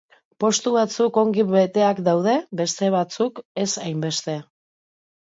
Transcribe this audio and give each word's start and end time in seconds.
Postu 0.43 0.71
batzuk 0.75 1.19
ongi 1.25 1.45
beteak 1.51 2.03
daude, 2.09 2.35
beste 2.65 2.93
batzuk 2.99 3.47
ez 3.67 3.71
hainbeste. 3.87 4.41